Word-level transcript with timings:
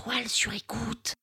étoiles 0.00 0.28
sur 0.28 0.52
écoute. 0.52 1.14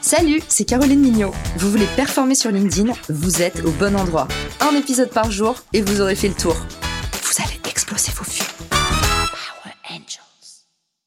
Salut, 0.00 0.40
c'est 0.48 0.64
Caroline 0.64 1.00
Mignot. 1.00 1.32
Vous 1.56 1.70
voulez 1.70 1.86
performer 1.96 2.34
sur 2.34 2.50
LinkedIn 2.50 2.92
Vous 3.08 3.42
êtes 3.42 3.64
au 3.64 3.70
bon 3.72 3.96
endroit. 3.96 4.28
Un 4.60 4.76
épisode 4.76 5.10
par 5.10 5.30
jour 5.30 5.56
et 5.72 5.82
vous 5.82 6.00
aurez 6.00 6.14
fait 6.14 6.28
le 6.28 6.34
tour. 6.34 6.54
Vous 6.54 7.42
allez 7.42 7.58
exploser 7.68 8.12
vos. 8.12 8.24
Power 8.70 9.74
Angels. 9.90 10.66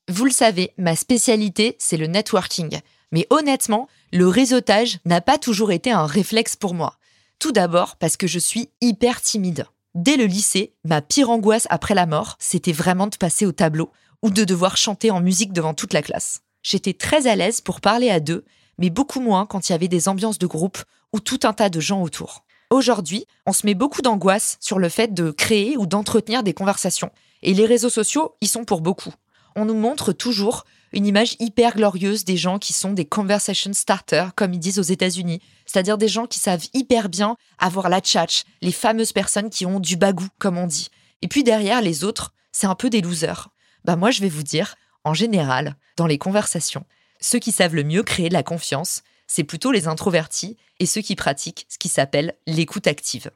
Vous 0.09 0.25
le 0.25 0.31
savez, 0.31 0.73
ma 0.77 0.95
spécialité, 0.95 1.75
c'est 1.79 1.97
le 1.97 2.07
networking. 2.07 2.79
Mais 3.11 3.25
honnêtement, 3.29 3.87
le 4.11 4.27
réseautage 4.27 4.99
n'a 5.05 5.21
pas 5.21 5.37
toujours 5.37 5.71
été 5.71 5.91
un 5.91 6.05
réflexe 6.05 6.55
pour 6.55 6.73
moi. 6.73 6.95
Tout 7.39 7.51
d'abord 7.51 7.95
parce 7.95 8.17
que 8.17 8.27
je 8.27 8.39
suis 8.39 8.69
hyper 8.81 9.21
timide. 9.21 9.65
Dès 9.95 10.17
le 10.17 10.25
lycée, 10.25 10.75
ma 10.83 11.01
pire 11.01 11.31
angoisse 11.31 11.65
après 11.71 11.95
la 11.95 12.05
mort, 12.05 12.35
c'était 12.39 12.71
vraiment 12.71 13.07
de 13.07 13.15
passer 13.15 13.47
au 13.47 13.51
tableau 13.51 13.91
ou 14.21 14.29
de 14.29 14.43
devoir 14.43 14.77
chanter 14.77 15.09
en 15.09 15.19
musique 15.19 15.51
devant 15.51 15.73
toute 15.73 15.93
la 15.93 16.03
classe. 16.03 16.41
J'étais 16.61 16.93
très 16.93 17.25
à 17.25 17.35
l'aise 17.35 17.61
pour 17.61 17.81
parler 17.81 18.11
à 18.11 18.19
deux, 18.19 18.45
mais 18.77 18.91
beaucoup 18.91 19.19
moins 19.19 19.47
quand 19.47 19.67
il 19.67 19.71
y 19.71 19.75
avait 19.75 19.87
des 19.87 20.07
ambiances 20.07 20.37
de 20.37 20.45
groupe 20.45 20.77
ou 21.11 21.19
tout 21.19 21.39
un 21.43 21.53
tas 21.53 21.69
de 21.69 21.79
gens 21.79 22.03
autour. 22.03 22.45
Aujourd'hui, 22.69 23.25
on 23.47 23.53
se 23.53 23.65
met 23.65 23.73
beaucoup 23.73 24.03
d'angoisse 24.03 24.57
sur 24.59 24.77
le 24.77 24.89
fait 24.89 25.11
de 25.11 25.31
créer 25.31 25.75
ou 25.75 25.87
d'entretenir 25.87 26.43
des 26.43 26.53
conversations, 26.53 27.11
et 27.41 27.55
les 27.55 27.65
réseaux 27.65 27.89
sociaux 27.89 28.35
y 28.41 28.47
sont 28.47 28.65
pour 28.65 28.81
beaucoup. 28.81 29.13
On 29.55 29.65
nous 29.65 29.73
montre 29.73 30.13
toujours 30.13 30.65
une 30.91 31.05
image 31.05 31.35
hyper 31.39 31.75
glorieuse 31.75 32.25
des 32.25 32.37
gens 32.37 32.59
qui 32.59 32.73
sont 32.73 32.93
des 32.93 33.05
conversation 33.05 33.73
starters, 33.73 34.33
comme 34.35 34.53
ils 34.53 34.59
disent 34.59 34.79
aux 34.79 34.83
États-Unis, 34.83 35.41
c'est-à-dire 35.65 35.97
des 35.97 36.07
gens 36.07 36.25
qui 36.25 36.39
savent 36.39 36.65
hyper 36.73 37.09
bien 37.09 37.37
avoir 37.57 37.89
la 37.89 38.01
tchatch, 38.01 38.43
les 38.61 38.71
fameuses 38.71 39.13
personnes 39.13 39.49
qui 39.49 39.65
ont 39.65 39.79
du 39.79 39.97
bagou, 39.97 40.27
comme 40.39 40.57
on 40.57 40.67
dit. 40.67 40.89
Et 41.21 41.27
puis 41.27 41.43
derrière, 41.43 41.81
les 41.81 42.03
autres, 42.03 42.33
c'est 42.51 42.67
un 42.67 42.75
peu 42.75 42.89
des 42.89 43.01
losers. 43.01 43.49
Bah 43.85 43.95
moi, 43.95 44.11
je 44.11 44.21
vais 44.21 44.29
vous 44.29 44.43
dire, 44.43 44.75
en 45.03 45.13
général, 45.13 45.75
dans 45.95 46.07
les 46.07 46.17
conversations, 46.17 46.85
ceux 47.21 47.39
qui 47.39 47.51
savent 47.51 47.75
le 47.75 47.83
mieux 47.83 48.03
créer 48.03 48.29
de 48.29 48.33
la 48.33 48.43
confiance, 48.43 49.03
c'est 49.27 49.43
plutôt 49.43 49.71
les 49.71 49.87
introvertis 49.87 50.57
et 50.79 50.85
ceux 50.85 51.01
qui 51.01 51.15
pratiquent 51.15 51.65
ce 51.69 51.77
qui 51.77 51.89
s'appelle 51.89 52.35
l'écoute 52.47 52.87
active. 52.87 53.31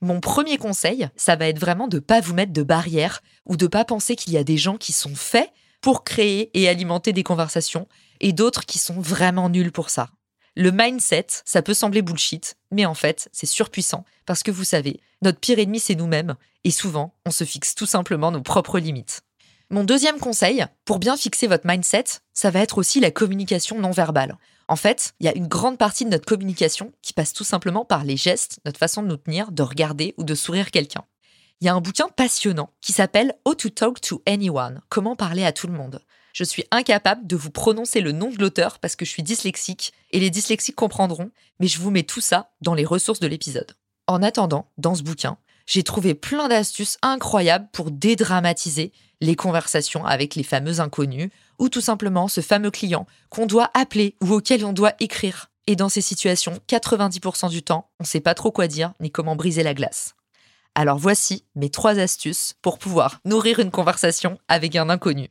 Mon 0.00 0.20
premier 0.20 0.58
conseil, 0.58 1.08
ça 1.16 1.36
va 1.36 1.48
être 1.48 1.58
vraiment 1.58 1.88
de 1.88 1.98
pas 1.98 2.20
vous 2.20 2.34
mettre 2.34 2.52
de 2.52 2.62
barrières 2.62 3.22
ou 3.46 3.56
de 3.56 3.66
pas 3.66 3.84
penser 3.84 4.16
qu'il 4.16 4.32
y 4.32 4.38
a 4.38 4.44
des 4.44 4.56
gens 4.56 4.76
qui 4.76 4.92
sont 4.92 5.14
faits 5.14 5.50
pour 5.84 6.02
créer 6.02 6.50
et 6.54 6.66
alimenter 6.66 7.12
des 7.12 7.24
conversations 7.24 7.86
et 8.20 8.32
d'autres 8.32 8.64
qui 8.64 8.78
sont 8.78 8.98
vraiment 9.02 9.50
nuls 9.50 9.70
pour 9.70 9.90
ça. 9.90 10.08
Le 10.56 10.70
mindset, 10.72 11.26
ça 11.44 11.60
peut 11.60 11.74
sembler 11.74 12.00
bullshit, 12.00 12.56
mais 12.70 12.86
en 12.86 12.94
fait, 12.94 13.28
c'est 13.32 13.44
surpuissant 13.44 14.06
parce 14.24 14.42
que 14.42 14.50
vous 14.50 14.64
savez, 14.64 14.98
notre 15.20 15.40
pire 15.40 15.58
ennemi, 15.58 15.80
c'est 15.80 15.94
nous-mêmes 15.94 16.36
et 16.64 16.70
souvent, 16.70 17.12
on 17.26 17.30
se 17.30 17.44
fixe 17.44 17.74
tout 17.74 17.84
simplement 17.84 18.30
nos 18.30 18.40
propres 18.40 18.78
limites. 18.78 19.24
Mon 19.68 19.84
deuxième 19.84 20.20
conseil, 20.20 20.64
pour 20.86 20.98
bien 20.98 21.18
fixer 21.18 21.48
votre 21.48 21.66
mindset, 21.66 22.04
ça 22.32 22.48
va 22.48 22.60
être 22.60 22.78
aussi 22.78 22.98
la 22.98 23.10
communication 23.10 23.78
non 23.78 23.90
verbale. 23.90 24.38
En 24.68 24.76
fait, 24.76 25.12
il 25.20 25.26
y 25.26 25.28
a 25.28 25.36
une 25.36 25.48
grande 25.48 25.76
partie 25.76 26.06
de 26.06 26.10
notre 26.10 26.24
communication 26.24 26.92
qui 27.02 27.12
passe 27.12 27.34
tout 27.34 27.44
simplement 27.44 27.84
par 27.84 28.04
les 28.04 28.16
gestes, 28.16 28.58
notre 28.64 28.78
façon 28.78 29.02
de 29.02 29.08
nous 29.08 29.18
tenir, 29.18 29.52
de 29.52 29.62
regarder 29.62 30.14
ou 30.16 30.24
de 30.24 30.34
sourire 30.34 30.70
quelqu'un 30.70 31.04
il 31.64 31.68
y 31.68 31.70
a 31.70 31.74
un 31.74 31.80
bouquin 31.80 32.08
passionnant 32.14 32.68
qui 32.82 32.92
s'appelle 32.92 33.32
How 33.46 33.54
to 33.54 33.70
Talk 33.70 33.98
to 34.02 34.20
Anyone, 34.26 34.82
comment 34.90 35.16
parler 35.16 35.46
à 35.46 35.52
tout 35.52 35.66
le 35.66 35.72
monde. 35.72 36.02
Je 36.34 36.44
suis 36.44 36.66
incapable 36.70 37.26
de 37.26 37.36
vous 37.36 37.50
prononcer 37.50 38.02
le 38.02 38.12
nom 38.12 38.28
de 38.28 38.36
l'auteur 38.36 38.78
parce 38.80 38.96
que 38.96 39.06
je 39.06 39.10
suis 39.10 39.22
dyslexique 39.22 39.94
et 40.10 40.20
les 40.20 40.28
dyslexiques 40.28 40.76
comprendront, 40.76 41.30
mais 41.60 41.66
je 41.66 41.78
vous 41.78 41.90
mets 41.90 42.02
tout 42.02 42.20
ça 42.20 42.50
dans 42.60 42.74
les 42.74 42.84
ressources 42.84 43.18
de 43.18 43.26
l'épisode. 43.26 43.78
En 44.06 44.22
attendant, 44.22 44.70
dans 44.76 44.94
ce 44.94 45.02
bouquin, 45.02 45.38
j'ai 45.64 45.82
trouvé 45.82 46.12
plein 46.12 46.48
d'astuces 46.48 46.98
incroyables 47.00 47.70
pour 47.72 47.90
dédramatiser 47.90 48.92
les 49.22 49.34
conversations 49.34 50.04
avec 50.04 50.34
les 50.34 50.42
fameux 50.42 50.80
inconnus 50.80 51.30
ou 51.58 51.70
tout 51.70 51.80
simplement 51.80 52.28
ce 52.28 52.42
fameux 52.42 52.72
client 52.72 53.06
qu'on 53.30 53.46
doit 53.46 53.70
appeler 53.72 54.16
ou 54.22 54.34
auquel 54.34 54.66
on 54.66 54.74
doit 54.74 54.92
écrire. 55.00 55.50
Et 55.66 55.76
dans 55.76 55.88
ces 55.88 56.02
situations, 56.02 56.58
90% 56.68 57.48
du 57.48 57.62
temps, 57.62 57.88
on 58.00 58.04
ne 58.04 58.06
sait 58.06 58.20
pas 58.20 58.34
trop 58.34 58.52
quoi 58.52 58.68
dire 58.68 58.92
ni 59.00 59.10
comment 59.10 59.34
briser 59.34 59.62
la 59.62 59.72
glace. 59.72 60.14
Alors 60.74 60.98
voici 60.98 61.44
mes 61.54 61.70
trois 61.70 61.98
astuces 61.98 62.54
pour 62.60 62.78
pouvoir 62.78 63.20
nourrir 63.24 63.60
une 63.60 63.70
conversation 63.70 64.38
avec 64.48 64.74
un 64.74 64.90
inconnu. 64.90 65.28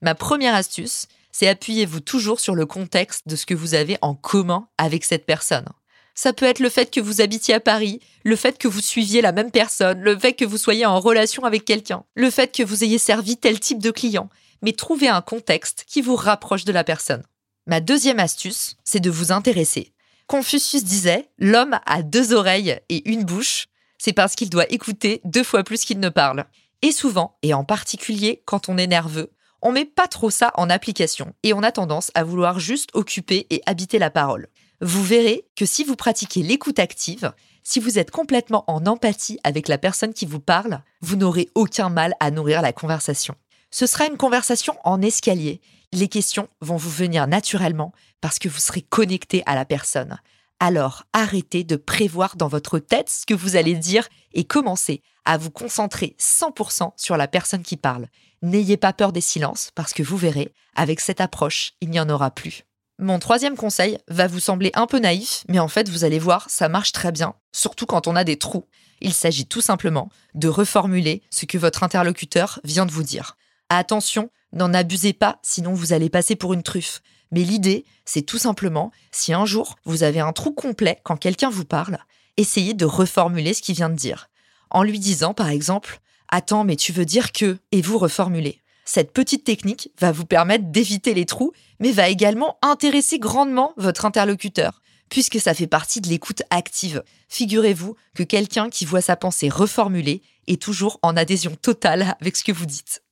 Ma 0.00 0.16
première 0.16 0.54
astuce, 0.54 1.06
c'est 1.30 1.48
appuyez-vous 1.48 2.00
toujours 2.00 2.40
sur 2.40 2.54
le 2.54 2.66
contexte 2.66 3.28
de 3.28 3.36
ce 3.36 3.46
que 3.46 3.54
vous 3.54 3.74
avez 3.74 3.96
en 4.02 4.14
commun 4.14 4.68
avec 4.78 5.04
cette 5.04 5.24
personne. 5.24 5.68
Ça 6.14 6.32
peut 6.32 6.46
être 6.46 6.58
le 6.58 6.68
fait 6.68 6.92
que 6.92 7.00
vous 7.00 7.20
habitiez 7.20 7.54
à 7.54 7.60
Paris, 7.60 8.00
le 8.24 8.36
fait 8.36 8.58
que 8.58 8.68
vous 8.68 8.80
suiviez 8.80 9.22
la 9.22 9.32
même 9.32 9.50
personne, 9.50 10.00
le 10.00 10.18
fait 10.18 10.34
que 10.34 10.44
vous 10.44 10.58
soyez 10.58 10.84
en 10.84 11.00
relation 11.00 11.44
avec 11.44 11.64
quelqu'un, 11.64 12.04
le 12.14 12.30
fait 12.30 12.54
que 12.54 12.62
vous 12.62 12.84
ayez 12.84 12.98
servi 12.98 13.38
tel 13.38 13.60
type 13.60 13.80
de 13.80 13.90
client, 13.90 14.28
mais 14.60 14.72
trouvez 14.72 15.08
un 15.08 15.22
contexte 15.22 15.84
qui 15.86 16.02
vous 16.02 16.16
rapproche 16.16 16.64
de 16.64 16.72
la 16.72 16.84
personne. 16.84 17.22
Ma 17.66 17.80
deuxième 17.80 18.18
astuce, 18.18 18.76
c'est 18.84 19.00
de 19.00 19.10
vous 19.10 19.32
intéresser. 19.32 19.92
Confucius 20.26 20.84
disait 20.84 21.30
L'homme 21.38 21.78
a 21.86 22.02
deux 22.02 22.32
oreilles 22.34 22.78
et 22.88 23.08
une 23.08 23.24
bouche, 23.24 23.68
c'est 24.04 24.12
parce 24.12 24.34
qu'il 24.34 24.50
doit 24.50 24.68
écouter 24.68 25.20
deux 25.22 25.44
fois 25.44 25.62
plus 25.62 25.84
qu'il 25.84 26.00
ne 26.00 26.08
parle. 26.08 26.44
Et 26.82 26.90
souvent, 26.90 27.36
et 27.42 27.54
en 27.54 27.62
particulier 27.62 28.42
quand 28.46 28.68
on 28.68 28.76
est 28.76 28.88
nerveux, 28.88 29.30
on 29.62 29.70
met 29.70 29.84
pas 29.84 30.08
trop 30.08 30.28
ça 30.28 30.50
en 30.56 30.70
application 30.70 31.34
et 31.44 31.54
on 31.54 31.62
a 31.62 31.70
tendance 31.70 32.10
à 32.16 32.24
vouloir 32.24 32.58
juste 32.58 32.90
occuper 32.94 33.46
et 33.50 33.62
habiter 33.64 34.00
la 34.00 34.10
parole. 34.10 34.48
Vous 34.80 35.04
verrez 35.04 35.44
que 35.54 35.66
si 35.66 35.84
vous 35.84 35.94
pratiquez 35.94 36.42
l'écoute 36.42 36.80
active, 36.80 37.32
si 37.62 37.78
vous 37.78 37.96
êtes 37.96 38.10
complètement 38.10 38.64
en 38.66 38.86
empathie 38.86 39.38
avec 39.44 39.68
la 39.68 39.78
personne 39.78 40.14
qui 40.14 40.26
vous 40.26 40.40
parle, 40.40 40.82
vous 41.00 41.14
n'aurez 41.14 41.48
aucun 41.54 41.88
mal 41.88 42.14
à 42.18 42.32
nourrir 42.32 42.60
la 42.60 42.72
conversation. 42.72 43.36
Ce 43.70 43.86
sera 43.86 44.06
une 44.06 44.16
conversation 44.16 44.74
en 44.82 45.00
escalier. 45.00 45.60
Les 45.92 46.08
questions 46.08 46.48
vont 46.60 46.76
vous 46.76 46.90
venir 46.90 47.28
naturellement 47.28 47.92
parce 48.20 48.40
que 48.40 48.48
vous 48.48 48.58
serez 48.58 48.82
connecté 48.82 49.44
à 49.46 49.54
la 49.54 49.64
personne 49.64 50.18
alors 50.60 51.04
arrêtez 51.12 51.64
de 51.64 51.76
prévoir 51.76 52.36
dans 52.36 52.48
votre 52.48 52.78
tête 52.78 53.10
ce 53.10 53.26
que 53.26 53.34
vous 53.34 53.56
allez 53.56 53.74
dire 53.74 54.08
et 54.32 54.44
commencez 54.44 55.02
à 55.24 55.36
vous 55.36 55.50
concentrer 55.50 56.16
100% 56.20 56.92
sur 56.96 57.16
la 57.16 57.28
personne 57.28 57.62
qui 57.62 57.76
parle. 57.76 58.08
N'ayez 58.42 58.76
pas 58.76 58.92
peur 58.92 59.12
des 59.12 59.20
silences 59.20 59.70
parce 59.74 59.92
que 59.92 60.02
vous 60.02 60.16
verrez, 60.16 60.52
avec 60.74 61.00
cette 61.00 61.20
approche, 61.20 61.72
il 61.80 61.90
n'y 61.90 62.00
en 62.00 62.08
aura 62.08 62.30
plus. 62.30 62.64
Mon 62.98 63.18
troisième 63.18 63.56
conseil 63.56 63.98
va 64.08 64.26
vous 64.26 64.40
sembler 64.40 64.70
un 64.74 64.86
peu 64.86 64.98
naïf, 64.98 65.44
mais 65.48 65.58
en 65.58 65.68
fait, 65.68 65.88
vous 65.88 66.04
allez 66.04 66.18
voir, 66.18 66.48
ça 66.48 66.68
marche 66.68 66.92
très 66.92 67.10
bien, 67.10 67.34
surtout 67.52 67.86
quand 67.86 68.06
on 68.06 68.16
a 68.16 68.24
des 68.24 68.38
trous. 68.38 68.68
Il 69.00 69.12
s'agit 69.12 69.46
tout 69.46 69.60
simplement 69.60 70.08
de 70.34 70.48
reformuler 70.48 71.22
ce 71.30 71.46
que 71.46 71.58
votre 71.58 71.82
interlocuteur 71.82 72.60
vient 72.62 72.86
de 72.86 72.92
vous 72.92 73.02
dire. 73.02 73.36
Attention, 73.68 74.30
n'en 74.52 74.72
abusez 74.72 75.12
pas, 75.12 75.40
sinon 75.42 75.72
vous 75.72 75.92
allez 75.92 76.10
passer 76.10 76.36
pour 76.36 76.52
une 76.52 76.62
truffe. 76.62 77.00
Mais 77.32 77.42
l'idée, 77.42 77.84
c'est 78.04 78.22
tout 78.22 78.38
simplement, 78.38 78.92
si 79.10 79.32
un 79.32 79.46
jour 79.46 79.76
vous 79.84 80.04
avez 80.04 80.20
un 80.20 80.32
trou 80.32 80.52
complet 80.52 81.00
quand 81.02 81.16
quelqu'un 81.16 81.50
vous 81.50 81.64
parle, 81.64 81.98
essayez 82.36 82.74
de 82.74 82.84
reformuler 82.84 83.54
ce 83.54 83.62
qu'il 83.62 83.74
vient 83.74 83.90
de 83.90 83.96
dire. 83.96 84.28
En 84.70 84.84
lui 84.84 84.98
disant, 84.98 85.34
par 85.34 85.48
exemple, 85.48 86.00
Attends, 86.34 86.64
mais 86.64 86.76
tu 86.76 86.92
veux 86.92 87.04
dire 87.04 87.30
que, 87.30 87.58
et 87.72 87.82
vous 87.82 87.98
reformulez. 87.98 88.62
Cette 88.86 89.12
petite 89.12 89.44
technique 89.44 89.90
va 90.00 90.12
vous 90.12 90.24
permettre 90.24 90.64
d'éviter 90.64 91.12
les 91.12 91.26
trous, 91.26 91.52
mais 91.78 91.92
va 91.92 92.08
également 92.08 92.56
intéresser 92.62 93.18
grandement 93.18 93.74
votre 93.76 94.06
interlocuteur, 94.06 94.80
puisque 95.10 95.38
ça 95.38 95.52
fait 95.52 95.66
partie 95.66 96.00
de 96.00 96.08
l'écoute 96.08 96.42
active. 96.48 97.02
Figurez-vous 97.28 97.96
que 98.14 98.22
quelqu'un 98.22 98.70
qui 98.70 98.86
voit 98.86 99.02
sa 99.02 99.14
pensée 99.14 99.50
reformulée 99.50 100.22
est 100.46 100.60
toujours 100.60 100.98
en 101.02 101.18
adhésion 101.18 101.54
totale 101.54 102.16
avec 102.18 102.34
ce 102.34 102.44
que 102.44 102.52
vous 102.52 102.66
dites. 102.66 103.02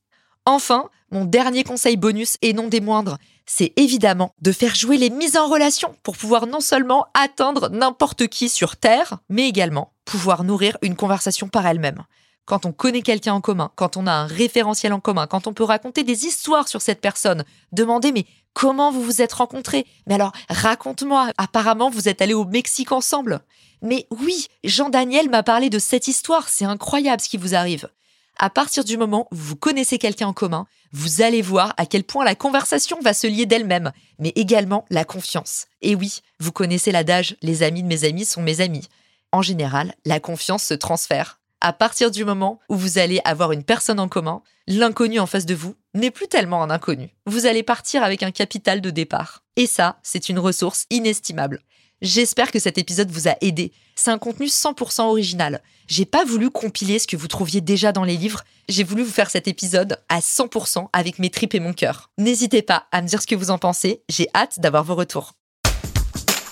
Enfin, 0.47 0.89
mon 1.11 1.23
dernier 1.23 1.63
conseil 1.63 1.97
bonus 1.97 2.37
et 2.41 2.53
non 2.53 2.69
des 2.69 2.81
moindres, 2.81 3.19
c'est 3.45 3.73
évidemment 3.75 4.33
de 4.41 4.51
faire 4.51 4.75
jouer 4.75 4.97
les 4.97 5.09
mises 5.09 5.37
en 5.37 5.47
relation 5.47 5.95
pour 6.03 6.17
pouvoir 6.17 6.47
non 6.47 6.61
seulement 6.61 7.07
atteindre 7.13 7.69
n'importe 7.69 8.27
qui 8.27 8.49
sur 8.49 8.77
Terre, 8.77 9.19
mais 9.29 9.47
également 9.47 9.93
pouvoir 10.05 10.43
nourrir 10.43 10.77
une 10.81 10.95
conversation 10.95 11.47
par 11.47 11.65
elle-même. 11.65 12.03
Quand 12.45 12.65
on 12.65 12.71
connaît 12.71 13.01
quelqu'un 13.01 13.33
en 13.33 13.41
commun, 13.41 13.71
quand 13.75 13.97
on 13.97 14.07
a 14.07 14.11
un 14.11 14.25
référentiel 14.25 14.93
en 14.93 14.99
commun, 14.99 15.27
quand 15.27 15.47
on 15.47 15.53
peut 15.53 15.63
raconter 15.63 16.03
des 16.03 16.25
histoires 16.25 16.67
sur 16.67 16.81
cette 16.81 17.01
personne, 17.01 17.43
demander 17.71 18.11
mais 18.11 18.25
comment 18.53 18.91
vous 18.91 19.03
vous 19.03 19.21
êtes 19.21 19.33
rencontrés? 19.33 19.85
Mais 20.07 20.15
alors 20.15 20.33
raconte-moi, 20.49 21.31
apparemment 21.37 21.89
vous 21.89 22.09
êtes 22.09 22.21
allés 22.21 22.33
au 22.33 22.45
Mexique 22.45 22.91
ensemble. 22.91 23.41
Mais 23.81 24.07
oui, 24.11 24.47
Jean-Daniel 24.63 25.29
m'a 25.29 25.43
parlé 25.43 25.69
de 25.69 25.79
cette 25.79 26.07
histoire, 26.07 26.49
c'est 26.49 26.65
incroyable 26.65 27.21
ce 27.21 27.29
qui 27.29 27.37
vous 27.37 27.55
arrive 27.55 27.89
à 28.37 28.49
partir 28.49 28.83
du 28.83 28.97
moment 28.97 29.27
où 29.31 29.35
vous 29.35 29.55
connaissez 29.55 29.97
quelqu'un 29.97 30.27
en 30.27 30.33
commun, 30.33 30.65
vous 30.93 31.21
allez 31.21 31.41
voir 31.41 31.73
à 31.77 31.85
quel 31.85 32.03
point 32.03 32.25
la 32.25 32.35
conversation 32.35 32.99
va 33.01 33.13
se 33.13 33.27
lier 33.27 33.45
d'elle-même, 33.45 33.91
mais 34.19 34.33
également 34.35 34.85
la 34.89 35.05
confiance. 35.05 35.67
Et 35.81 35.95
oui, 35.95 36.21
vous 36.39 36.51
connaissez 36.51 36.91
l'adage 36.91 37.35
les 37.41 37.63
amis 37.63 37.83
de 37.83 37.87
mes 37.87 38.03
amis 38.03 38.25
sont 38.25 38.41
mes 38.41 38.61
amis. 38.61 38.87
En 39.31 39.41
général, 39.41 39.93
la 40.05 40.19
confiance 40.19 40.63
se 40.63 40.73
transfère. 40.73 41.39
À 41.61 41.73
partir 41.73 42.09
du 42.09 42.25
moment 42.25 42.59
où 42.69 42.75
vous 42.75 42.97
allez 42.97 43.21
avoir 43.23 43.51
une 43.51 43.63
personne 43.63 43.99
en 43.99 44.09
commun, 44.09 44.41
l'inconnu 44.67 45.19
en 45.19 45.27
face 45.27 45.45
de 45.45 45.53
vous 45.53 45.75
n'est 45.93 46.11
plus 46.11 46.27
tellement 46.27 46.63
un 46.63 46.71
inconnu. 46.71 47.13
Vous 47.27 47.45
allez 47.45 47.63
partir 47.63 48.03
avec 48.03 48.23
un 48.23 48.31
capital 48.31 48.81
de 48.81 48.89
départ. 48.89 49.43
Et 49.55 49.67
ça, 49.67 49.99
c'est 50.01 50.29
une 50.29 50.39
ressource 50.39 50.85
inestimable. 50.89 51.61
J'espère 52.01 52.51
que 52.51 52.57
cet 52.57 52.79
épisode 52.79 53.11
vous 53.11 53.27
a 53.27 53.35
aidé. 53.41 53.71
C'est 53.93 54.09
un 54.09 54.17
contenu 54.17 54.47
100% 54.47 55.01
original. 55.01 55.61
J'ai 55.87 56.05
pas 56.05 56.25
voulu 56.25 56.49
compiler 56.49 56.97
ce 56.97 57.05
que 57.05 57.15
vous 57.15 57.27
trouviez 57.27 57.61
déjà 57.61 57.91
dans 57.91 58.03
les 58.03 58.17
livres, 58.17 58.43
j'ai 58.67 58.83
voulu 58.83 59.03
vous 59.03 59.11
faire 59.11 59.29
cet 59.29 59.47
épisode 59.47 59.99
à 60.09 60.19
100% 60.19 60.87
avec 60.93 61.19
mes 61.19 61.29
tripes 61.29 61.53
et 61.53 61.59
mon 61.59 61.73
cœur. 61.73 62.09
N'hésitez 62.17 62.63
pas 62.63 62.87
à 62.91 63.03
me 63.03 63.07
dire 63.07 63.21
ce 63.21 63.27
que 63.27 63.35
vous 63.35 63.51
en 63.51 63.59
pensez, 63.59 64.01
j'ai 64.09 64.27
hâte 64.33 64.59
d'avoir 64.59 64.83
vos 64.83 64.95
retours. 64.95 65.33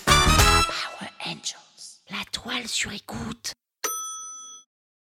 Power 0.06 1.10
Angels. 1.26 1.56
La 2.12 2.24
toile 2.32 2.68
sur 2.68 2.94
écoute. 2.94 3.54